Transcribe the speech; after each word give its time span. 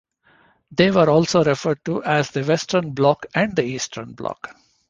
They 0.71 0.89
were 0.89 1.11
also 1.11 1.43
referred 1.43 1.85
to 1.85 2.03
as 2.03 2.31
the 2.31 2.41
Western 2.43 2.93
Bloc 2.95 3.27
and 3.35 3.55
the 3.55 3.63
Eastern 3.65 4.13
Bloc. 4.13 4.49